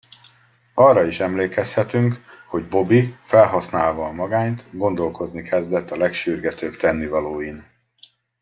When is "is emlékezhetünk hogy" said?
1.05-2.67